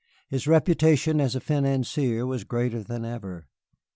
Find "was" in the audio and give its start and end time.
2.25-2.43